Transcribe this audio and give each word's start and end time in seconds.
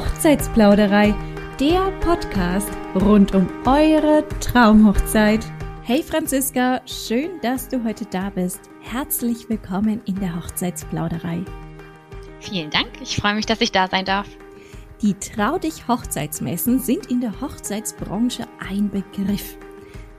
Hochzeitsplauderei, 0.00 1.14
der 1.60 1.90
Podcast 2.00 2.70
rund 2.94 3.34
um 3.34 3.46
eure 3.66 4.24
Traumhochzeit. 4.40 5.44
Hey 5.82 6.02
Franziska, 6.02 6.80
schön, 6.86 7.38
dass 7.42 7.68
du 7.68 7.84
heute 7.84 8.06
da 8.06 8.30
bist. 8.30 8.60
Herzlich 8.80 9.50
willkommen 9.50 10.00
in 10.06 10.18
der 10.18 10.34
Hochzeitsplauderei. 10.34 11.44
Vielen 12.38 12.70
Dank, 12.70 12.88
ich 13.02 13.14
freue 13.14 13.34
mich, 13.34 13.44
dass 13.44 13.60
ich 13.60 13.72
da 13.72 13.88
sein 13.88 14.06
darf. 14.06 14.26
Die 15.02 15.12
Trau 15.12 15.58
dich 15.58 15.86
Hochzeitsmessen 15.86 16.78
sind 16.78 17.10
in 17.10 17.20
der 17.20 17.38
Hochzeitsbranche 17.42 18.46
ein 18.70 18.88
Begriff. 18.88 19.58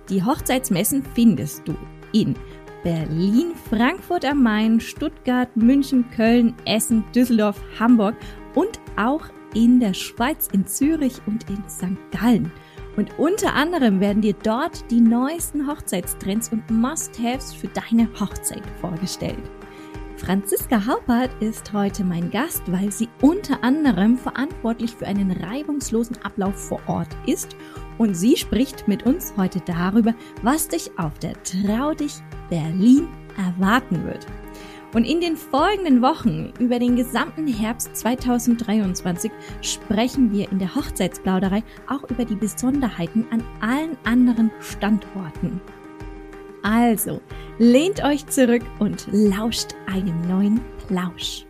Die 0.10 0.24
Hochzeitsmessen 0.24 1.04
findest 1.16 1.68
du 1.68 1.76
in 2.14 2.36
Berlin, 2.84 3.54
Frankfurt 3.68 4.26
am 4.26 4.44
Main, 4.44 4.80
Stuttgart, 4.80 5.50
München, 5.58 6.06
Köln, 6.12 6.54
Essen, 6.66 7.04
Düsseldorf, 7.16 7.60
Hamburg 7.80 8.16
und 8.54 8.80
auch 8.96 9.24
in 9.54 9.80
der 9.80 9.94
Schweiz, 9.94 10.48
in 10.52 10.66
Zürich 10.66 11.22
und 11.26 11.50
in 11.50 11.64
St. 11.70 11.98
Gallen. 12.12 12.52
Und 12.98 13.18
unter 13.18 13.54
anderem 13.54 14.00
werden 14.00 14.22
dir 14.22 14.36
dort 14.44 14.90
die 14.92 15.00
neuesten 15.00 15.68
Hochzeitstrends 15.68 16.50
und 16.50 16.70
Must-Haves 16.70 17.54
für 17.54 17.68
deine 17.68 18.10
Hochzeit 18.20 18.64
vorgestellt. 18.82 19.44
Franziska 20.18 20.86
Haupert 20.86 21.32
ist 21.42 21.74
heute 21.74 22.04
mein 22.04 22.30
Gast, 22.30 22.62
weil 22.72 22.92
sie 22.92 23.10
unter 23.22 23.64
anderem 23.64 24.18
verantwortlich 24.18 24.96
für 24.96 25.08
einen 25.08 25.32
reibungslosen 25.32 26.18
Ablauf 26.24 26.56
vor 26.56 26.80
Ort 26.86 27.10
ist 27.26 27.56
und 27.98 28.14
sie 28.14 28.38
spricht 28.38 28.88
mit 28.88 29.04
uns 29.04 29.34
heute 29.36 29.62
darüber, 29.66 30.14
was 30.44 30.68
dich 30.68 30.92
auf 31.00 31.18
der 31.20 31.34
Trau 31.42 31.94
dich 31.94 32.14
Berlin 32.50 33.08
erwarten 33.36 34.06
wird. 34.06 34.28
Und 34.94 35.06
in 35.06 35.22
den 35.22 35.38
folgenden 35.38 36.02
Wochen 36.02 36.52
über 36.60 36.78
den 36.78 36.98
gesamten 36.98 37.48
Herbst 37.48 37.96
2023 37.96 39.32
sprechen 39.62 40.32
wir 40.32 40.52
in 40.52 40.60
der 40.60 40.76
Hochzeitsplauderei 40.76 41.64
auch 41.88 42.04
über 42.10 42.26
die 42.26 42.36
Besonderheiten 42.36 43.26
an 43.32 43.44
allen 43.62 43.98
anderen 44.04 44.52
Standorten. 44.60 45.62
Also, 46.64 47.22
lehnt 47.58 48.04
euch 48.04 48.28
zurück 48.28 48.64
und 48.80 49.08
lauscht 49.12 49.70
einem 49.88 50.28
neuen 50.28 50.60
Plausch. 50.88 51.46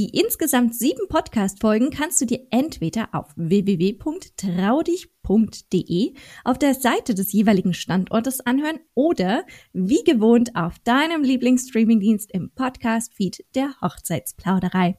Die 0.00 0.18
insgesamt 0.18 0.74
sieben 0.74 1.06
Podcast-Folgen 1.10 1.90
kannst 1.90 2.22
du 2.22 2.24
dir 2.24 2.46
entweder 2.48 3.10
auf 3.12 3.34
www.traudich.de 3.36 6.14
auf 6.42 6.58
der 6.58 6.72
Seite 6.72 7.14
des 7.14 7.30
jeweiligen 7.32 7.74
Standortes 7.74 8.40
anhören 8.40 8.80
oder 8.94 9.44
wie 9.74 10.02
gewohnt 10.02 10.56
auf 10.56 10.78
deinem 10.78 11.22
Lieblingsstreamingdienst 11.22 12.32
im 12.32 12.50
Podcast-Feed 12.54 13.44
der 13.54 13.78
Hochzeitsplauderei. 13.82 14.96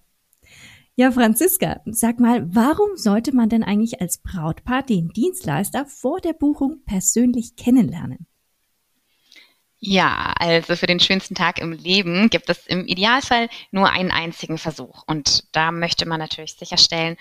Ja, 0.95 1.11
Franziska, 1.11 1.81
sag 1.85 2.19
mal, 2.19 2.53
warum 2.53 2.95
sollte 2.95 3.35
man 3.35 3.49
denn 3.49 3.63
eigentlich 3.63 4.01
als 4.01 4.19
Brautpaar 4.19 4.83
den 4.83 5.09
Dienstleister 5.09 5.87
vor 5.87 6.21
der 6.21 6.33
Buchung 6.33 6.83
persönlich 6.85 7.55
kennenlernen? 7.55 8.27
Ja, 9.83 10.33
also 10.37 10.75
für 10.75 10.85
den 10.85 10.99
schönsten 10.99 11.33
Tag 11.33 11.57
im 11.57 11.71
Leben 11.71 12.29
gibt 12.29 12.51
es 12.51 12.67
im 12.67 12.85
Idealfall 12.85 13.49
nur 13.71 13.89
einen 13.89 14.11
einzigen 14.11 14.59
Versuch. 14.59 15.01
Und 15.07 15.43
da 15.53 15.71
möchte 15.71 16.07
man 16.07 16.19
natürlich 16.19 16.53
sicherstellen, 16.53 17.17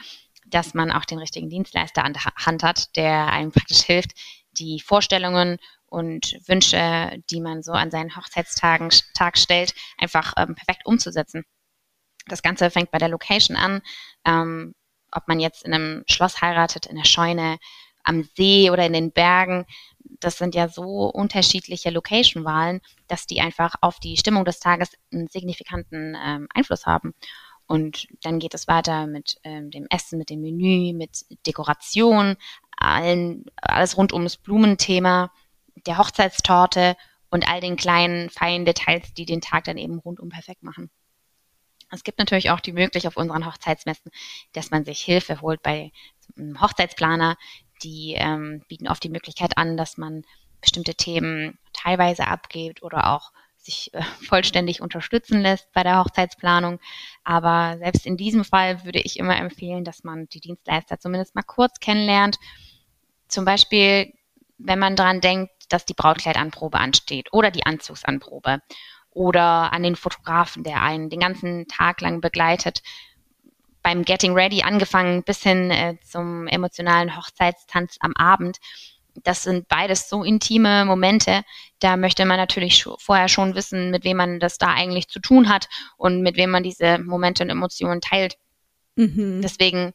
dass 0.47 0.75
man 0.75 0.93
auch 0.93 1.07
den 1.07 1.19
richtigen 1.19 1.49
Dienstleister 1.49 2.05
an 2.05 2.13
der 2.13 2.25
Hand 2.25 2.63
hat, 2.63 2.95
der 2.97 3.29
einem 3.29 3.51
praktisch 3.51 3.81
hilft, 3.81 4.11
die 4.53 4.79
Vorstellungen 4.79 5.57
und 5.87 6.37
Wünsche, 6.47 7.23
die 7.31 7.41
man 7.41 7.63
so 7.63 7.73
an 7.73 7.91
seinen 7.91 8.15
Hochzeitstagen 8.15 8.91
Tag 9.15 9.39
stellt, 9.39 9.75
einfach 9.97 10.35
ähm, 10.37 10.55
perfekt 10.55 10.83
umzusetzen. 10.85 11.45
Das 12.27 12.43
Ganze 12.43 12.71
fängt 12.71 12.91
bei 12.91 12.99
der 12.99 13.09
Location 13.09 13.57
an, 13.57 13.81
ähm, 14.27 14.75
ob 15.13 15.29
man 15.29 15.41
jetzt 15.41 15.65
in 15.65 15.73
einem 15.73 16.05
Schloss 16.11 16.43
heiratet, 16.43 16.85
in 16.85 16.97
der 16.97 17.05
Scheune, 17.05 17.59
am 18.05 18.29
See 18.37 18.71
oder 18.71 18.85
in 18.85 18.93
den 18.93 19.13
Bergen 19.13 19.67
das 20.21 20.39
sind 20.39 20.55
ja 20.55 20.69
so 20.69 21.07
unterschiedliche 21.07 21.91
Location-Wahlen, 21.91 22.81
dass 23.09 23.27
die 23.27 23.41
einfach 23.41 23.75
auf 23.81 23.99
die 23.99 24.17
Stimmung 24.17 24.45
des 24.45 24.61
Tages 24.61 24.93
einen 25.13 25.29
signifikanten 25.29 26.17
ähm, 26.23 26.47
Einfluss 26.55 26.87
haben. 26.87 27.15
Und 27.67 28.09
dann 28.23 28.39
geht 28.39 28.55
es 28.55 28.69
weiter 28.69 29.07
mit 29.07 29.39
ähm, 29.45 29.71
dem 29.71 29.87
Essen, 29.91 30.19
mit 30.19 30.31
dem 30.31 30.41
Menü, 30.41 30.93
mit 30.93 31.25
Dekoration, 31.47 32.37
allen, 32.77 33.45
alles 33.57 33.97
rund 33.97 34.13
ums 34.13 34.37
Blumenthema, 34.37 35.33
der 35.87 35.99
Hochzeitstorte 35.99 36.97
und 37.31 37.49
all 37.49 37.61
den 37.61 37.77
kleinen, 37.77 38.29
feinen 38.29 38.65
Details, 38.65 39.15
die 39.15 39.25
den 39.25 39.41
Tag 39.41 39.65
dann 39.65 39.79
eben 39.79 39.99
rundum 39.99 40.31
perfekt 40.31 40.63
machen. 40.63 40.91
Es 41.93 42.05
gibt 42.05 42.19
natürlich 42.19 42.51
auch 42.51 42.61
die 42.61 42.73
Möglichkeit 42.73 43.07
auf 43.07 43.17
unseren 43.17 43.47
Hochzeitsmessen, 43.47 44.11
dass 44.53 44.71
man 44.71 44.85
sich 44.85 45.01
Hilfe 45.01 45.41
holt 45.41 45.63
bei 45.63 45.93
einem 46.37 46.61
Hochzeitsplaner, 46.61 47.37
die 47.83 48.15
ähm, 48.17 48.63
bieten 48.69 48.89
oft 48.89 49.03
die 49.03 49.11
Möglichkeit 49.11 49.57
an, 49.57 49.77
dass 49.77 49.97
man 49.97 50.25
bestimmte 50.61 50.95
Themen 50.95 51.59
teilweise 51.73 52.27
abgibt 52.27 52.83
oder 52.83 53.13
auch 53.13 53.33
sich 53.57 53.93
äh, 53.95 54.03
vollständig 54.29 54.81
unterstützen 54.81 55.41
lässt 55.41 55.73
bei 55.73 55.83
der 55.83 55.99
Hochzeitsplanung. 55.99 56.81
Aber 57.25 57.79
selbst 57.79 58.07
in 58.07 58.17
diesem 58.17 58.45
Fall 58.45 58.85
würde 58.85 59.01
ich 59.01 59.19
immer 59.19 59.37
empfehlen, 59.37 59.85
dass 59.85 60.05
man 60.05 60.29
die 60.29 60.41
Dienstleister 60.41 60.99
zumindest 60.99 61.35
mal 61.35 61.43
kurz 61.43 61.81
kennenlernt. 61.81 62.39
Zum 63.29 63.45
Beispiel, 63.45 64.13
wenn 64.59 64.79
man 64.79 64.97
daran 64.97 65.21
denkt, 65.21 65.53
dass 65.69 65.85
die 65.85 65.95
Brautkleidanprobe 65.95 66.79
ansteht 66.79 67.33
oder 67.33 67.51
die 67.51 67.65
Anzugsanprobe 67.65 68.61
oder 69.11 69.73
an 69.73 69.83
den 69.83 69.97
Fotografen, 69.97 70.65
der 70.65 70.83
einen 70.83 71.11
den 71.11 71.21
ganzen 71.21 71.67
Tag 71.69 72.01
lang 72.01 72.21
begleitet 72.21 72.83
beim 73.83 74.05
Getting 74.05 74.35
Ready 74.35 74.63
angefangen 74.63 75.23
bis 75.23 75.43
hin 75.43 75.71
äh, 75.71 75.97
zum 76.05 76.47
emotionalen 76.47 77.17
Hochzeitstanz 77.17 77.97
am 78.01 78.15
Abend. 78.17 78.59
Das 79.23 79.43
sind 79.43 79.69
beides 79.69 80.09
so 80.09 80.23
intime 80.23 80.85
Momente. 80.85 81.43
Da 81.81 81.97
möchte 81.97 82.25
man 82.25 82.37
natürlich 82.37 82.85
vorher 82.99 83.29
schon 83.29 83.55
wissen, 83.55 83.91
mit 83.91 84.05
wem 84.05 84.17
man 84.17 84.41
das 84.41 84.59
da 84.59 84.69
eigentlich 84.69 85.09
zu 85.09 85.21
tun 85.21 85.49
hat 85.49 85.69
und 85.97 86.23
mit 86.23 86.37
wem 86.37 86.51
man 86.51 86.63
diese 86.63 86.99
Momente 86.99 87.43
und 87.43 87.51
Emotionen 87.51 88.01
teilt. 88.01 88.37
Mhm. 88.97 89.41
Deswegen, 89.43 89.93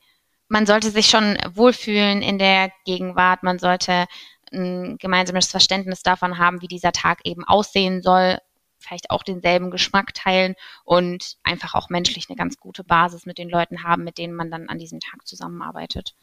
man 0.47 0.65
sollte 0.65 0.91
sich 0.91 1.07
schon 1.07 1.37
wohlfühlen 1.53 2.21
in 2.21 2.37
der 2.37 2.71
Gegenwart. 2.85 3.43
Man 3.43 3.59
sollte 3.59 4.05
ein 4.51 4.97
gemeinsames 4.97 5.47
Verständnis 5.47 6.03
davon 6.03 6.37
haben, 6.37 6.61
wie 6.61 6.67
dieser 6.67 6.91
Tag 6.91 7.19
eben 7.23 7.43
aussehen 7.43 8.01
soll, 8.01 8.37
vielleicht 8.85 9.09
auch 9.09 9.23
denselben 9.23 9.71
Geschmack 9.71 10.13
teilen 10.13 10.55
und 10.83 11.37
einfach 11.43 11.73
auch 11.75 11.89
menschlich 11.89 12.29
eine 12.29 12.37
ganz 12.37 12.57
gute 12.57 12.83
Basis 12.83 13.25
mit 13.25 13.37
den 13.37 13.49
Leuten 13.49 13.83
haben, 13.83 14.03
mit 14.03 14.17
denen 14.17 14.35
man 14.35 14.51
dann 14.51 14.69
an 14.69 14.79
diesem 14.79 14.99
Tag 14.99 15.27
zusammenarbeitet. 15.27 16.15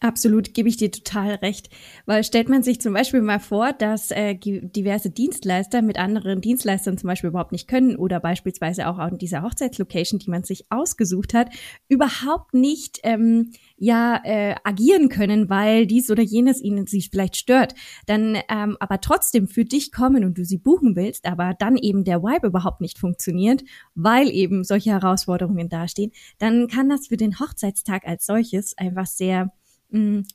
Absolut, 0.00 0.52
gebe 0.52 0.68
ich 0.68 0.76
dir 0.76 0.90
total 0.90 1.36
recht. 1.36 1.70
Weil 2.04 2.22
stellt 2.22 2.50
man 2.50 2.62
sich 2.62 2.82
zum 2.82 2.92
Beispiel 2.92 3.22
mal 3.22 3.40
vor, 3.40 3.72
dass 3.72 4.10
äh, 4.10 4.34
diverse 4.34 5.08
Dienstleister 5.08 5.80
mit 5.80 5.98
anderen 5.98 6.42
Dienstleistern 6.42 6.98
zum 6.98 7.08
Beispiel 7.08 7.30
überhaupt 7.30 7.52
nicht 7.52 7.66
können 7.66 7.96
oder 7.96 8.20
beispielsweise 8.20 8.88
auch 8.88 8.98
an 8.98 9.16
dieser 9.16 9.40
Hochzeitslocation, 9.42 10.18
die 10.18 10.28
man 10.28 10.44
sich 10.44 10.66
ausgesucht 10.68 11.32
hat, 11.32 11.48
überhaupt 11.88 12.52
nicht 12.52 13.00
ähm, 13.04 13.52
ja 13.78 14.20
äh, 14.22 14.54
agieren 14.64 15.08
können, 15.08 15.48
weil 15.48 15.86
dies 15.86 16.10
oder 16.10 16.22
jenes 16.22 16.60
ihnen 16.60 16.86
sich 16.86 17.08
vielleicht 17.08 17.36
stört, 17.38 17.74
dann 18.04 18.36
ähm, 18.50 18.76
aber 18.80 19.00
trotzdem 19.00 19.48
für 19.48 19.64
dich 19.64 19.92
kommen 19.92 20.24
und 20.26 20.36
du 20.36 20.44
sie 20.44 20.58
buchen 20.58 20.94
willst, 20.94 21.24
aber 21.26 21.54
dann 21.58 21.78
eben 21.78 22.04
der 22.04 22.22
Vibe 22.22 22.48
überhaupt 22.48 22.82
nicht 22.82 22.98
funktioniert, 22.98 23.62
weil 23.94 24.28
eben 24.28 24.62
solche 24.62 24.90
Herausforderungen 24.90 25.70
dastehen, 25.70 26.12
dann 26.38 26.68
kann 26.68 26.90
das 26.90 27.06
für 27.06 27.16
den 27.16 27.40
Hochzeitstag 27.40 28.06
als 28.06 28.26
solches 28.26 28.76
einfach 28.76 29.06
sehr 29.06 29.52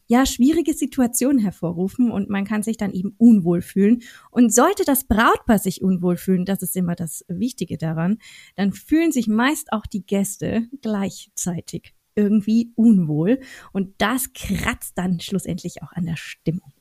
ja, 0.08 0.26
schwierige 0.26 0.74
Situationen 0.74 1.40
hervorrufen 1.40 2.10
und 2.10 2.30
man 2.30 2.46
kann 2.46 2.64
sich 2.64 2.78
dann 2.78 2.94
eben 2.94 3.14
unwohl 3.18 3.62
fühlen. 3.62 4.02
Und 4.32 4.54
sollte 4.54 4.86
das 4.86 5.04
Brautpaar 5.04 5.60
sich 5.60 5.82
unwohl 5.82 6.18
fühlen, 6.18 6.46
das 6.46 6.62
ist 6.62 6.76
immer 6.76 6.96
das 6.96 7.26
Wichtige 7.28 7.78
daran, 7.78 8.18
dann 8.56 8.72
fühlen 8.72 9.12
sich 9.12 9.28
meist 9.28 9.74
auch 9.74 9.86
die 9.86 10.06
Gäste 10.06 10.68
gleichzeitig 10.82 11.94
irgendwie 12.16 12.72
unwohl 12.76 13.40
und 13.72 13.94
das 14.00 14.34
kratzt 14.34 14.98
dann 14.98 15.20
schlussendlich 15.20 15.82
auch 15.84 15.92
an 15.94 16.06
der 16.06 16.18
Stimmung. 16.18 16.74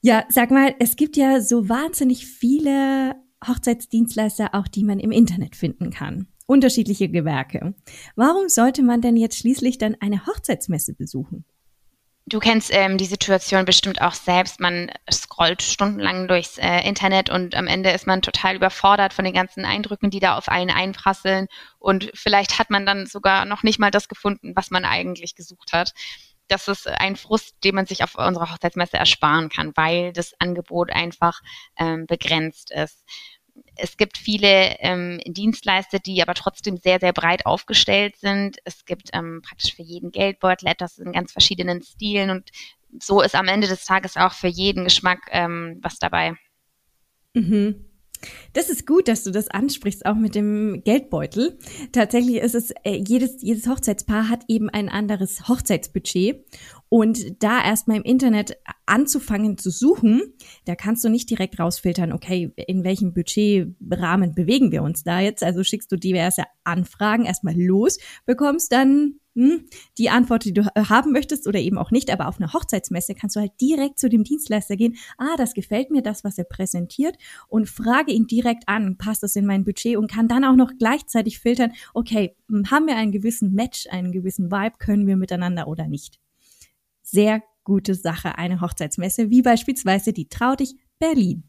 Ja, 0.00 0.24
sag 0.28 0.50
mal, 0.50 0.74
es 0.78 0.96
gibt 0.96 1.16
ja 1.16 1.40
so 1.40 1.68
wahnsinnig 1.68 2.26
viele 2.26 3.16
Hochzeitsdienstleister 3.46 4.54
auch, 4.54 4.68
die 4.68 4.84
man 4.84 4.98
im 4.98 5.10
Internet 5.10 5.56
finden 5.56 5.90
kann. 5.90 6.28
Unterschiedliche 6.46 7.08
Gewerke. 7.08 7.74
Warum 8.16 8.48
sollte 8.48 8.82
man 8.82 9.00
denn 9.00 9.16
jetzt 9.16 9.38
schließlich 9.38 9.78
dann 9.78 9.96
eine 10.00 10.26
Hochzeitsmesse 10.26 10.94
besuchen? 10.94 11.44
Du 12.26 12.38
kennst 12.38 12.72
ähm, 12.72 12.96
die 12.96 13.04
Situation 13.04 13.66
bestimmt 13.66 14.00
auch 14.00 14.14
selbst. 14.14 14.58
Man 14.58 14.90
scrollt 15.12 15.60
stundenlang 15.60 16.26
durchs 16.26 16.56
äh, 16.56 16.80
Internet 16.80 17.28
und 17.28 17.54
am 17.54 17.66
Ende 17.66 17.90
ist 17.90 18.06
man 18.06 18.22
total 18.22 18.56
überfordert 18.56 19.12
von 19.12 19.26
den 19.26 19.34
ganzen 19.34 19.66
Eindrücken, 19.66 20.08
die 20.08 20.20
da 20.20 20.38
auf 20.38 20.48
einen 20.48 20.70
einprasseln. 20.70 21.48
Und 21.78 22.10
vielleicht 22.14 22.58
hat 22.58 22.70
man 22.70 22.86
dann 22.86 23.04
sogar 23.04 23.44
noch 23.44 23.62
nicht 23.62 23.78
mal 23.78 23.90
das 23.90 24.08
gefunden, 24.08 24.54
was 24.56 24.70
man 24.70 24.86
eigentlich 24.86 25.34
gesucht 25.34 25.74
hat. 25.74 25.92
Das 26.48 26.66
ist 26.68 26.88
ein 26.88 27.16
Frust, 27.16 27.56
den 27.62 27.74
man 27.74 27.86
sich 27.86 28.02
auf 28.02 28.14
unserer 28.14 28.50
Hochzeitsmesse 28.50 28.96
ersparen 28.96 29.50
kann, 29.50 29.72
weil 29.76 30.12
das 30.14 30.32
Angebot 30.38 30.90
einfach 30.92 31.40
ähm, 31.78 32.06
begrenzt 32.06 32.70
ist. 32.70 33.04
Es 33.76 33.96
gibt 33.96 34.18
viele 34.18 34.76
ähm, 34.80 35.20
Dienstleister, 35.26 35.98
die 35.98 36.22
aber 36.22 36.34
trotzdem 36.34 36.76
sehr, 36.76 37.00
sehr 37.00 37.12
breit 37.12 37.46
aufgestellt 37.46 38.16
sind. 38.16 38.58
Es 38.64 38.84
gibt 38.84 39.10
ähm, 39.12 39.42
praktisch 39.42 39.74
für 39.74 39.82
jeden 39.82 40.10
Geldbeutel 40.10 40.68
etwas 40.68 40.98
in 40.98 41.12
ganz 41.12 41.32
verschiedenen 41.32 41.82
Stilen 41.82 42.30
und 42.30 42.50
so 43.00 43.20
ist 43.22 43.34
am 43.34 43.48
Ende 43.48 43.66
des 43.66 43.84
Tages 43.84 44.16
auch 44.16 44.32
für 44.32 44.48
jeden 44.48 44.84
Geschmack 44.84 45.28
ähm, 45.32 45.78
was 45.82 45.98
dabei. 45.98 46.34
Mhm. 47.34 47.86
Das 48.52 48.70
ist 48.70 48.86
gut, 48.86 49.08
dass 49.08 49.24
du 49.24 49.30
das 49.30 49.48
ansprichst, 49.48 50.06
auch 50.06 50.14
mit 50.14 50.34
dem 50.34 50.82
Geldbeutel. 50.84 51.58
Tatsächlich 51.92 52.36
ist 52.36 52.54
es, 52.54 52.70
äh, 52.82 53.02
jedes, 53.06 53.42
jedes 53.42 53.66
Hochzeitspaar 53.66 54.28
hat 54.28 54.44
eben 54.48 54.70
ein 54.70 54.88
anderes 54.88 55.48
Hochzeitsbudget. 55.48 56.44
Und 56.88 57.42
da 57.42 57.64
erstmal 57.64 57.96
im 57.96 58.02
Internet 58.04 58.56
anzufangen 58.86 59.58
zu 59.58 59.70
suchen, 59.70 60.22
da 60.64 60.76
kannst 60.76 61.04
du 61.04 61.08
nicht 61.08 61.28
direkt 61.30 61.58
rausfiltern, 61.58 62.12
okay, 62.12 62.52
in 62.56 62.84
welchem 62.84 63.12
Budgetrahmen 63.12 64.34
bewegen 64.34 64.70
wir 64.72 64.82
uns 64.82 65.02
da 65.02 65.20
jetzt? 65.20 65.42
Also 65.42 65.64
schickst 65.64 65.90
du 65.90 65.96
diverse 65.96 66.44
Anfragen 66.62 67.24
erstmal 67.24 67.60
los, 67.60 67.98
bekommst 68.26 68.72
dann 68.72 69.20
hm, 69.36 69.64
die 69.98 70.10
Antwort, 70.10 70.44
die 70.44 70.52
du 70.52 70.64
haben 70.76 71.10
möchtest 71.10 71.48
oder 71.48 71.58
eben 71.58 71.78
auch 71.78 71.90
nicht. 71.90 72.10
Aber 72.12 72.28
auf 72.28 72.38
einer 72.38 72.52
Hochzeitsmesse 72.52 73.14
kannst 73.14 73.34
du 73.34 73.40
halt 73.40 73.52
direkt 73.60 73.98
zu 73.98 74.08
dem 74.08 74.22
Dienstleister 74.22 74.76
gehen. 74.76 74.96
Ah, 75.18 75.36
das 75.36 75.54
gefällt 75.54 75.90
mir, 75.90 76.02
das, 76.02 76.22
was 76.22 76.38
er 76.38 76.44
präsentiert 76.44 77.16
und 77.48 77.68
frage 77.68 78.12
ihn 78.12 78.26
direkt 78.26 78.68
an, 78.68 78.96
passt 78.96 79.22
das 79.22 79.34
in 79.34 79.46
mein 79.46 79.64
Budget 79.64 79.96
und 79.96 80.10
kann 80.10 80.28
dann 80.28 80.44
auch 80.44 80.56
noch 80.56 80.72
gleichzeitig 80.78 81.40
filtern, 81.40 81.72
okay, 81.94 82.36
hm, 82.48 82.70
haben 82.70 82.86
wir 82.86 82.96
einen 82.96 83.12
gewissen 83.12 83.52
Match, 83.54 83.88
einen 83.90 84.12
gewissen 84.12 84.52
Vibe, 84.52 84.76
können 84.78 85.06
wir 85.06 85.16
miteinander 85.16 85.66
oder 85.66 85.88
nicht 85.88 86.20
sehr 87.14 87.42
gute 87.62 87.94
Sache, 87.94 88.36
eine 88.36 88.60
Hochzeitsmesse, 88.60 89.30
wie 89.30 89.40
beispielsweise 89.40 90.12
die 90.12 90.28
Trau 90.28 90.54
dich 90.54 90.74
Berlin. 90.98 91.44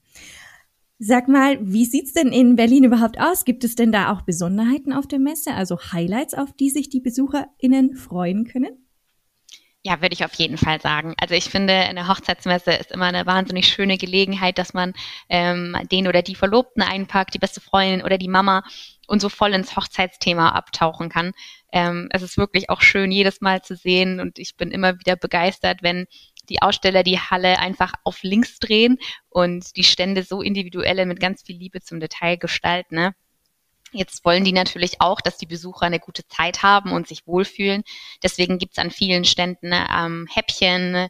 Sag 0.98 1.28
mal, 1.28 1.58
wie 1.62 1.84
sieht's 1.84 2.14
denn 2.14 2.30
in 2.30 2.56
Berlin 2.56 2.86
überhaupt 2.86 3.20
aus? 3.20 3.44
Gibt 3.44 3.66
es 3.66 3.76
denn 3.76 3.92
da 3.92 4.14
auch 4.14 4.22
Besonderheiten 4.22 4.94
auf 4.94 5.08
der 5.08 5.20
Messe, 5.20 5.54
also 5.54 5.78
Highlights, 5.92 6.34
auf 6.34 6.54
die 6.54 6.70
sich 6.70 6.88
die 6.88 7.02
BesucherInnen 7.02 7.96
freuen 7.96 8.46
können? 8.46 8.86
Ja, 9.84 10.02
würde 10.02 10.14
ich 10.14 10.26
auf 10.26 10.34
jeden 10.36 10.58
Fall 10.58 10.82
sagen. 10.82 11.14
Also 11.20 11.36
ich 11.36 11.46
finde, 11.46 11.74
eine 11.74 12.08
Hochzeitsmesse 12.08 12.72
ist 12.72 12.92
immer 12.92 13.06
eine 13.06 13.26
wahnsinnig 13.26 13.68
schöne 13.68 13.98
Gelegenheit, 13.98 14.58
dass 14.58 14.74
man 14.74 14.94
ähm, 15.30 15.78
den 15.92 16.08
oder 16.08 16.24
die 16.24 16.34
Verlobten 16.34 16.82
einpackt, 16.82 17.36
die 17.36 17.40
beste 17.40 17.62
Freundin 17.62 18.02
oder 18.02 18.18
die 18.18 18.28
Mama 18.28 18.64
und 19.08 19.22
so 19.22 19.30
voll 19.30 19.54
ins 19.54 19.76
Hochzeitsthema 19.76 20.50
abtauchen 20.50 21.10
kann. 21.10 21.34
Ähm, 21.76 22.08
es 22.12 22.22
ist 22.22 22.38
wirklich 22.38 22.70
auch 22.70 22.80
schön, 22.80 23.12
jedes 23.12 23.42
Mal 23.42 23.62
zu 23.62 23.76
sehen 23.76 24.22
und 24.22 24.40
ich 24.40 24.56
bin 24.56 24.72
immer 24.72 24.98
wieder 24.98 25.18
begeistert, 25.18 25.84
wenn 25.84 26.08
die 26.48 26.62
Aussteller 26.62 27.04
die 27.04 27.20
Halle 27.20 27.60
einfach 27.60 27.94
auf 28.06 28.24
links 28.24 28.60
drehen 28.60 28.98
und 29.28 29.76
die 29.76 29.84
Stände 29.84 30.24
so 30.24 30.42
individuelle 30.42 31.06
mit 31.06 31.20
ganz 31.20 31.44
viel 31.44 31.58
Liebe 31.58 31.82
zum 31.82 32.00
Detail 32.00 32.38
gestalten. 32.38 32.96
Ne? 32.96 33.14
Jetzt 33.92 34.24
wollen 34.24 34.46
die 34.46 34.54
natürlich 34.54 35.02
auch, 35.02 35.20
dass 35.20 35.38
die 35.38 35.48
Besucher 35.48 35.86
eine 35.86 36.00
gute 36.00 36.26
Zeit 36.30 36.64
haben 36.64 36.94
und 36.94 37.10
sich 37.10 37.28
wohlfühlen. 37.28 37.84
Deswegen 38.24 38.58
gibt's 38.58 38.80
an 38.80 38.90
vielen 38.90 39.26
Ständen 39.26 39.74
ähm, 39.74 40.28
Häppchen, 40.34 41.10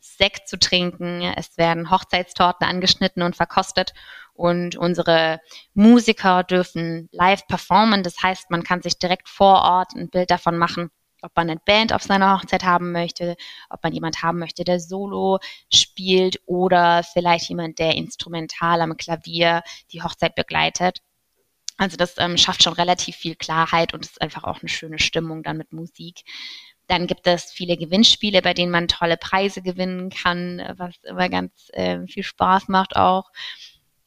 Sekt 0.00 0.48
zu 0.48 0.58
trinken. 0.58 1.22
Es 1.36 1.56
werden 1.58 1.92
Hochzeitstorten 1.92 2.66
angeschnitten 2.66 3.22
und 3.22 3.36
verkostet. 3.36 3.94
Und 4.34 4.76
unsere 4.76 5.40
Musiker 5.74 6.42
dürfen 6.42 7.08
live 7.12 7.46
performen. 7.46 8.02
Das 8.02 8.22
heißt, 8.22 8.50
man 8.50 8.62
kann 8.62 8.82
sich 8.82 8.98
direkt 8.98 9.28
vor 9.28 9.62
Ort 9.62 9.94
ein 9.94 10.08
Bild 10.08 10.30
davon 10.30 10.56
machen, 10.56 10.90
ob 11.22 11.36
man 11.36 11.48
eine 11.48 11.60
Band 11.64 11.92
auf 11.92 12.02
seiner 12.02 12.36
Hochzeit 12.36 12.64
haben 12.64 12.92
möchte, 12.92 13.36
ob 13.70 13.82
man 13.82 13.92
jemand 13.92 14.22
haben 14.22 14.38
möchte, 14.38 14.64
der 14.64 14.80
Solo 14.80 15.38
spielt 15.72 16.40
oder 16.46 17.02
vielleicht 17.04 17.48
jemand, 17.48 17.78
der 17.78 17.94
instrumental 17.94 18.80
am 18.80 18.96
Klavier 18.96 19.62
die 19.92 20.02
Hochzeit 20.02 20.34
begleitet. 20.34 20.98
Also 21.78 21.96
das 21.96 22.16
ähm, 22.18 22.36
schafft 22.36 22.62
schon 22.62 22.74
relativ 22.74 23.16
viel 23.16 23.34
Klarheit 23.34 23.94
und 23.94 24.04
ist 24.04 24.20
einfach 24.20 24.44
auch 24.44 24.60
eine 24.60 24.68
schöne 24.68 24.98
Stimmung 24.98 25.42
dann 25.42 25.56
mit 25.56 25.72
Musik. 25.72 26.22
Dann 26.86 27.06
gibt 27.06 27.26
es 27.26 27.50
viele 27.52 27.76
Gewinnspiele, 27.76 28.42
bei 28.42 28.54
denen 28.54 28.70
man 28.70 28.88
tolle 28.88 29.16
Preise 29.16 29.62
gewinnen 29.62 30.10
kann, 30.10 30.62
was 30.76 30.94
immer 31.04 31.28
ganz 31.28 31.70
äh, 31.72 32.06
viel 32.06 32.24
Spaß 32.24 32.68
macht 32.68 32.96
auch. 32.96 33.30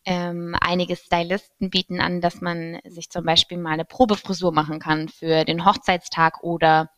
Ähm, 0.06 0.56
einige 0.62 0.96
Stylisten 0.96 1.70
bieten 1.70 2.00
an, 2.00 2.22
dass 2.22 2.40
man 2.42 2.80
sich 2.86 3.10
zum 3.10 3.26
Beispiel 3.26 3.58
mal 3.58 3.72
eine 3.72 3.86
Probefrisur 3.86 4.52
machen 4.52 4.80
kann 4.80 5.10
für 5.10 5.46
den 5.46 5.66
Hochzeitstag 5.66 6.44
oder 6.44 6.90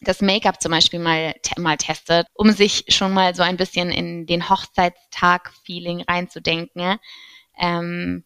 das 0.00 0.20
Make-up 0.20 0.60
zum 0.60 0.72
Beispiel 0.72 0.98
mal, 0.98 1.34
mal 1.58 1.76
testet, 1.76 2.26
um 2.34 2.50
sich 2.50 2.84
schon 2.88 3.12
mal 3.12 3.34
so 3.34 3.42
ein 3.42 3.56
bisschen 3.56 3.90
in 3.90 4.26
den 4.26 4.48
Hochzeitstag-Feeling 4.48 6.02
reinzudenken. 6.02 6.98
Ähm, 7.58 8.24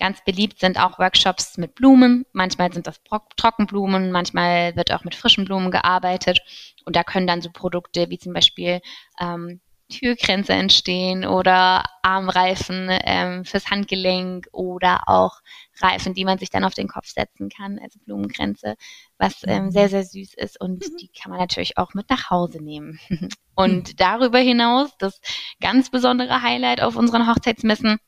Ganz 0.00 0.24
beliebt 0.24 0.58
sind 0.58 0.80
auch 0.80 0.98
Workshops 0.98 1.58
mit 1.58 1.74
Blumen. 1.74 2.24
Manchmal 2.32 2.72
sind 2.72 2.86
das 2.86 3.02
Trockenblumen, 3.36 4.10
manchmal 4.10 4.74
wird 4.74 4.92
auch 4.92 5.04
mit 5.04 5.14
frischen 5.14 5.44
Blumen 5.44 5.70
gearbeitet. 5.70 6.40
Und 6.86 6.96
da 6.96 7.04
können 7.04 7.26
dann 7.26 7.42
so 7.42 7.50
Produkte 7.52 8.08
wie 8.08 8.18
zum 8.18 8.32
Beispiel 8.32 8.80
ähm, 9.20 9.60
Türgrenze 9.90 10.54
entstehen 10.54 11.26
oder 11.26 11.84
Armreifen 12.02 12.88
ähm, 13.04 13.44
fürs 13.44 13.70
Handgelenk 13.70 14.48
oder 14.52 15.08
auch 15.08 15.40
Reifen, 15.80 16.14
die 16.14 16.24
man 16.24 16.38
sich 16.38 16.50
dann 16.50 16.64
auf 16.64 16.74
den 16.74 16.88
Kopf 16.88 17.06
setzen 17.08 17.50
kann, 17.50 17.78
also 17.78 17.98
Blumengrenze, 18.04 18.76
was 19.18 19.42
ähm, 19.44 19.66
mhm. 19.66 19.70
sehr, 19.70 19.88
sehr 19.88 20.04
süß 20.04 20.34
ist 20.34 20.60
und 20.60 20.80
mhm. 20.80 20.96
die 20.96 21.08
kann 21.08 21.30
man 21.30 21.40
natürlich 21.40 21.76
auch 21.76 21.94
mit 21.94 22.08
nach 22.08 22.30
Hause 22.30 22.62
nehmen. 22.62 22.98
und 23.54 23.88
mhm. 23.88 23.96
darüber 23.96 24.38
hinaus, 24.38 24.90
das 24.98 25.20
ganz 25.60 25.90
besondere 25.90 26.42
Highlight 26.42 26.80
auf 26.80 26.96
unseren 26.96 27.28
Hochzeitsmessen, 27.28 27.98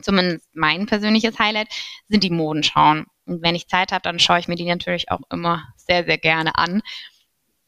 zumindest 0.00 0.48
mein 0.54 0.86
persönliches 0.86 1.38
Highlight, 1.38 1.68
sind 2.08 2.24
die 2.24 2.30
Modenschauen. 2.30 3.06
Und 3.26 3.42
wenn 3.42 3.54
ich 3.54 3.68
Zeit 3.68 3.92
habe, 3.92 4.02
dann 4.02 4.18
schaue 4.18 4.40
ich 4.40 4.48
mir 4.48 4.56
die 4.56 4.64
natürlich 4.64 5.10
auch 5.10 5.20
immer 5.30 5.68
sehr, 5.76 6.04
sehr 6.04 6.18
gerne 6.18 6.56
an. 6.56 6.82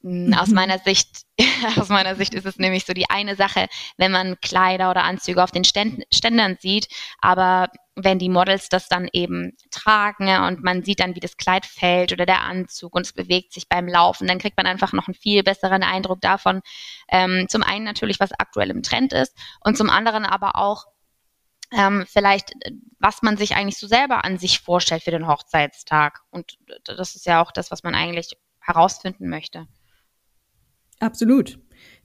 Mm, 0.03 0.35
aus 0.35 0.49
mhm. 0.49 0.55
meiner 0.55 0.79
Sicht, 0.79 1.23
aus 1.77 1.89
meiner 1.89 2.17
Sicht 2.17 2.35
ist 2.35 2.47
es 2.47 2.59
nämlich 2.59 2.85
so 2.85 2.93
die 2.93 3.09
eine 3.09 3.37
Sache, 3.37 3.69
wenn 3.97 4.13
man 4.13 4.41
Kleider 4.41 4.91
oder 4.91 5.05
Anzüge 5.05 5.43
auf 5.43 5.53
den 5.53 5.65
Ständern 5.65 6.57
sieht, 6.61 6.89
aber 7.21 7.69
wenn 7.95 8.19
die 8.19 8.29
Models 8.29 8.69
das 8.69 8.89
dann 8.89 9.09
eben 9.13 9.53
tragen 9.71 10.29
und 10.45 10.63
man 10.65 10.83
sieht 10.83 11.01
dann, 11.01 11.15
wie 11.15 11.21
das 11.21 11.37
Kleid 11.37 11.67
fällt 11.67 12.13
oder 12.13 12.27
der 12.27 12.43
Anzug 12.43 12.95
und 12.95 13.07
es 13.07 13.13
bewegt 13.13 13.53
sich 13.53 13.69
beim 13.69 13.87
Laufen, 13.87 14.27
dann 14.27 14.39
kriegt 14.39 14.57
man 14.57 14.67
einfach 14.67 14.93
noch 14.93 15.09
einen 15.09 15.15
viel 15.15 15.43
besseren 15.43 15.83
Eindruck 15.83 16.21
davon. 16.21 16.63
Ähm, 17.09 17.47
zum 17.49 17.63
einen 17.63 17.85
natürlich, 17.85 18.19
was 18.19 18.33
aktuell 18.33 18.71
im 18.71 18.83
Trend 18.83 19.13
ist 19.13 19.37
und 19.61 19.77
zum 19.77 19.91
anderen 19.91 20.25
aber 20.25 20.56
auch, 20.56 20.87
ähm, 21.71 22.05
vielleicht, 22.09 22.53
äh, 22.65 22.73
was 22.99 23.23
man 23.23 23.37
sich 23.37 23.55
eigentlich 23.56 23.79
so 23.79 23.87
selber 23.87 24.25
an 24.25 24.39
sich 24.39 24.61
vorstellt 24.61 25.03
für 25.03 25.11
den 25.11 25.29
Hochzeitstag. 25.29 26.21
Und 26.31 26.59
das 26.85 27.15
ist 27.15 27.27
ja 27.27 27.43
auch 27.43 27.53
das, 27.53 27.71
was 27.71 27.82
man 27.82 27.94
eigentlich 27.94 28.37
herausfinden 28.61 29.29
möchte. 29.29 29.67
Absolut. 31.03 31.59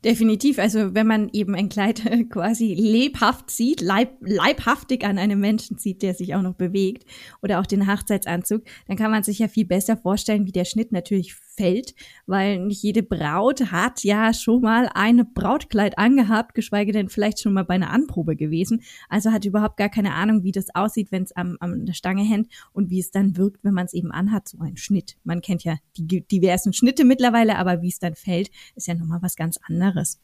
Definitiv. 0.04 0.58
Also 0.58 0.96
wenn 0.96 1.06
man 1.06 1.30
eben 1.32 1.54
ein 1.54 1.70
Kleid 1.70 2.02
quasi 2.30 2.74
lebhaft 2.74 3.52
sieht, 3.52 3.82
leib, 3.82 4.18
leibhaftig 4.22 5.06
an 5.06 5.20
einem 5.20 5.40
Menschen 5.40 5.78
sieht, 5.78 6.02
der 6.02 6.16
sich 6.16 6.34
auch 6.34 6.42
noch 6.42 6.56
bewegt, 6.56 7.06
oder 7.44 7.60
auch 7.60 7.68
den 7.68 7.92
Hochzeitsanzug, 7.92 8.64
dann 8.88 8.98
kann 8.98 9.12
man 9.12 9.22
sich 9.22 9.40
ja 9.40 9.48
viel 9.48 9.66
besser 9.66 9.98
vorstellen, 9.98 10.48
wie 10.48 10.52
der 10.52 10.66
Schnitt 10.66 10.92
natürlich 10.92 11.36
fällt, 11.58 11.96
weil 12.26 12.60
nicht 12.60 12.84
jede 12.84 13.04
Braut 13.04 13.72
hat 13.72 14.04
ja 14.04 14.34
schon 14.34 14.62
mal 14.62 14.90
ein 14.94 15.34
Brautkleid 15.34 15.98
angehabt, 15.98 16.54
geschweige 16.54 16.92
denn 16.92 17.10
vielleicht 17.10 17.42
schon 17.42 17.54
mal 17.54 17.66
bei 17.66 17.74
einer 17.74 17.90
Anprobe 17.90 18.36
gewesen. 18.36 18.84
Also 19.10 19.32
hat 19.32 19.46
überhaupt 19.46 19.78
gar 19.78 19.90
keine 19.90 20.14
Ahnung, 20.14 20.44
wie 20.44 20.52
das 20.52 20.74
aussieht, 20.74 21.12
wenn 21.12 21.24
es 21.24 21.36
am, 21.36 21.58
am 21.60 21.86
der 21.86 21.94
Stange 21.94 22.24
hängt 22.24 22.52
und 22.72 22.90
wie 22.90 23.00
es 23.00 23.12
dann 23.12 23.36
wirkt, 23.36 23.64
wenn 23.64 23.74
man 23.74 23.86
es 23.86 23.94
eben 23.94 24.12
anhat, 24.12 24.48
so 24.48 24.60
ein 24.60 24.78
Schnitt. 24.78 25.18
Man 25.24 25.42
kennt 25.42 25.64
ja 25.64 25.78
die 25.98 26.22
diversen 26.26 26.74
Schnitte 26.74 27.04
mittlerweile, 27.04 27.58
aber 27.58 27.82
wie 27.82 27.90
es 27.90 28.00
dann 28.00 28.16
fällt, 28.16 28.50
ist 28.76 28.88
ja 28.88 28.94
nochmal 28.94 29.22
was 29.22 29.36
ganz 29.36 29.60
anderes. 29.68 30.22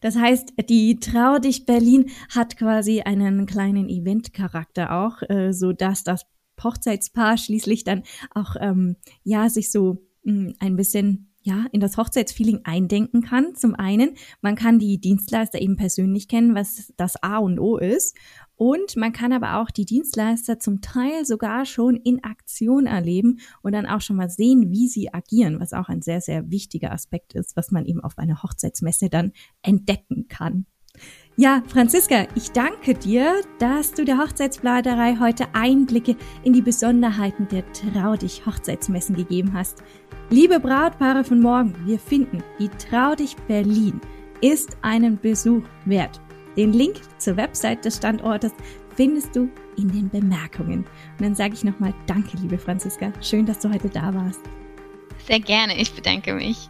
Das 0.00 0.16
heißt, 0.16 0.54
die 0.68 0.98
Trau 0.98 1.38
dich 1.38 1.64
Berlin 1.64 2.10
hat 2.34 2.56
quasi 2.56 3.02
einen 3.02 3.46
kleinen 3.46 3.88
Eventcharakter 3.88 4.92
auch, 4.92 5.22
äh, 5.28 5.52
so 5.52 5.72
dass 5.72 6.02
das 6.02 6.26
Hochzeitspaar 6.64 7.36
schließlich 7.38 7.84
dann 7.84 8.02
auch 8.34 8.56
ähm, 8.60 8.96
ja 9.24 9.48
sich 9.48 9.70
so 9.70 9.98
mh, 10.24 10.32
hm, 10.32 10.54
ein 10.58 10.76
bisschen 10.76 11.30
ja, 11.42 11.64
in 11.72 11.80
das 11.80 11.96
Hochzeitsfeeling 11.96 12.60
eindenken 12.64 13.22
kann. 13.22 13.54
Zum 13.54 13.74
einen, 13.74 14.16
man 14.42 14.56
kann 14.56 14.78
die 14.78 15.00
Dienstleister 15.00 15.60
eben 15.60 15.76
persönlich 15.76 16.28
kennen, 16.28 16.54
was 16.54 16.92
das 16.98 17.22
A 17.22 17.38
und 17.38 17.58
O 17.58 17.78
ist. 17.78 18.14
Und 18.56 18.96
man 18.96 19.12
kann 19.12 19.32
aber 19.32 19.56
auch 19.56 19.70
die 19.70 19.86
Dienstleister 19.86 20.58
zum 20.58 20.82
Teil 20.82 21.24
sogar 21.24 21.64
schon 21.64 21.96
in 21.96 22.22
Aktion 22.22 22.84
erleben 22.84 23.40
und 23.62 23.72
dann 23.72 23.86
auch 23.86 24.02
schon 24.02 24.16
mal 24.16 24.28
sehen, 24.28 24.70
wie 24.70 24.86
sie 24.86 25.14
agieren, 25.14 25.60
was 25.60 25.72
auch 25.72 25.88
ein 25.88 26.02
sehr, 26.02 26.20
sehr 26.20 26.50
wichtiger 26.50 26.92
Aspekt 26.92 27.32
ist, 27.32 27.56
was 27.56 27.70
man 27.70 27.86
eben 27.86 28.04
auf 28.04 28.18
einer 28.18 28.42
Hochzeitsmesse 28.42 29.08
dann 29.08 29.32
entdecken 29.62 30.28
kann. 30.28 30.66
Ja, 31.42 31.62
Franziska, 31.68 32.26
ich 32.34 32.52
danke 32.52 32.92
dir, 32.92 33.40
dass 33.58 33.92
du 33.92 34.04
der 34.04 34.18
Hochzeitsbladerei 34.18 35.16
heute 35.18 35.46
Einblicke 35.54 36.14
in 36.42 36.52
die 36.52 36.60
Besonderheiten 36.60 37.48
der 37.48 37.64
Trau 37.72 38.14
dich 38.14 38.44
Hochzeitsmessen 38.44 39.16
gegeben 39.16 39.54
hast. 39.54 39.82
Liebe 40.28 40.60
Brautpaare 40.60 41.24
von 41.24 41.40
morgen, 41.40 41.74
wir 41.86 41.98
finden, 41.98 42.44
die 42.58 42.68
Trau 42.68 43.14
dich 43.14 43.36
Berlin 43.48 44.02
ist 44.42 44.76
einen 44.82 45.18
Besuch 45.18 45.62
wert. 45.86 46.20
Den 46.58 46.74
Link 46.74 46.96
zur 47.16 47.38
Website 47.38 47.86
des 47.86 47.96
Standortes 47.96 48.52
findest 48.94 49.34
du 49.34 49.48
in 49.78 49.88
den 49.88 50.10
Bemerkungen. 50.10 50.80
Und 50.80 51.20
dann 51.20 51.34
sage 51.34 51.54
ich 51.54 51.64
nochmal 51.64 51.94
Danke, 52.06 52.36
liebe 52.36 52.58
Franziska. 52.58 53.14
Schön, 53.22 53.46
dass 53.46 53.60
du 53.60 53.72
heute 53.72 53.88
da 53.88 54.12
warst. 54.12 54.42
Sehr 55.26 55.40
gerne, 55.40 55.80
ich 55.80 55.94
bedanke 55.94 56.34
mich. 56.34 56.68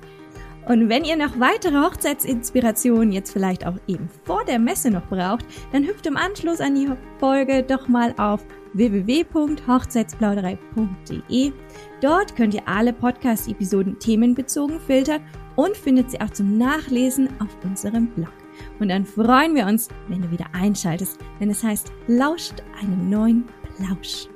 Und 0.71 0.89
wenn 0.89 1.05
ihr 1.05 1.17
noch 1.17 1.39
weitere 1.41 1.83
Hochzeitsinspirationen 1.83 3.11
jetzt 3.11 3.33
vielleicht 3.33 3.67
auch 3.67 3.75
eben 3.89 4.09
vor 4.23 4.45
der 4.45 4.61
Messe 4.61 4.93
noch 4.93 5.09
braucht, 5.09 5.45
dann 5.73 5.85
hüpft 5.85 6.07
im 6.07 6.17
Anschluss 6.17 6.61
an 6.61 6.77
die 6.77 6.89
Folge 7.19 7.65
doch 7.65 7.89
mal 7.89 8.15
auf 8.19 8.47
www.hochzeitsplauderei.de. 8.75 11.53
Dort 12.01 12.37
könnt 12.37 12.55
ihr 12.55 12.69
alle 12.69 12.93
Podcast-Episoden 12.93 13.99
themenbezogen 13.99 14.79
filtern 14.79 15.23
und 15.57 15.77
findet 15.77 16.13
sie 16.13 16.21
auch 16.21 16.31
zum 16.31 16.57
Nachlesen 16.57 17.29
auf 17.41 17.49
unserem 17.65 18.07
Blog. 18.07 18.31
Und 18.79 18.91
dann 18.91 19.05
freuen 19.05 19.57
wir 19.57 19.67
uns, 19.67 19.89
wenn 20.07 20.23
du 20.23 20.31
wieder 20.31 20.47
einschaltest, 20.53 21.19
wenn 21.41 21.51
es 21.51 21.65
heißt, 21.65 21.91
lauscht 22.07 22.63
einem 22.81 23.11
neuen 23.11 23.45
Plausch. 23.77 24.29